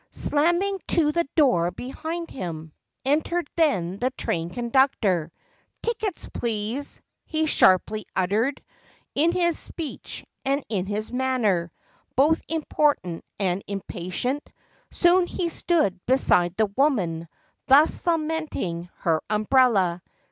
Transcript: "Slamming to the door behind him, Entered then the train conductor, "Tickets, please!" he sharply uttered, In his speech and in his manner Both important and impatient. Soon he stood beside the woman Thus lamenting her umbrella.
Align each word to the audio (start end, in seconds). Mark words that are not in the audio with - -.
"Slamming 0.09 0.79
to 0.87 1.11
the 1.11 1.27
door 1.35 1.69
behind 1.69 2.31
him, 2.31 2.71
Entered 3.05 3.47
then 3.55 3.99
the 3.99 4.09
train 4.09 4.49
conductor, 4.49 5.31
"Tickets, 5.83 6.27
please!" 6.33 6.99
he 7.23 7.45
sharply 7.45 8.07
uttered, 8.15 8.63
In 9.13 9.31
his 9.31 9.59
speech 9.59 10.25
and 10.43 10.63
in 10.69 10.87
his 10.87 11.11
manner 11.11 11.71
Both 12.15 12.41
important 12.49 13.23
and 13.39 13.61
impatient. 13.67 14.49
Soon 14.89 15.27
he 15.27 15.49
stood 15.49 16.03
beside 16.07 16.55
the 16.57 16.65
woman 16.75 17.27
Thus 17.67 18.03
lamenting 18.07 18.89
her 19.01 19.21
umbrella. 19.29 20.01